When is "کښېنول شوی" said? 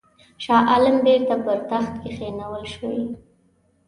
2.03-2.99